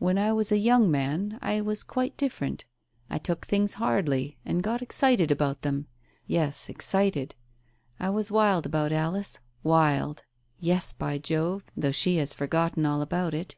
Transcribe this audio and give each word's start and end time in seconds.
When 0.00 0.18
I 0.18 0.32
was 0.32 0.50
a 0.50 0.58
young 0.58 0.90
man, 0.90 1.38
I 1.40 1.60
was 1.60 1.84
quite 1.84 2.16
different. 2.16 2.64
I 3.08 3.18
took 3.18 3.46
things 3.46 3.74
hardly 3.74 4.36
and 4.44 4.60
got 4.60 4.82
excited 4.82 5.30
about 5.30 5.62
them. 5.62 5.86
Yes, 6.26 6.68
excited. 6.68 7.36
I 8.00 8.10
was 8.10 8.28
wild 8.32 8.66
about 8.66 8.90
Alice, 8.90 9.38
wild! 9.62 10.24
Yes, 10.58 10.92
by 10.92 11.16
Jove! 11.18 11.62
though 11.76 11.92
she 11.92 12.16
has 12.16 12.34
for 12.34 12.48
gotten 12.48 12.84
all 12.84 13.02
about 13.02 13.34
it." 13.34 13.54